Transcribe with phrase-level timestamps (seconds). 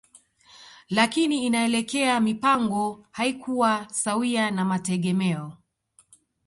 [0.89, 5.53] Lakini inaelekea mipango haikuwa sawia na mategemeo